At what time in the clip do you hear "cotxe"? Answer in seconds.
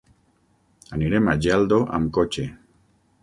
2.19-2.47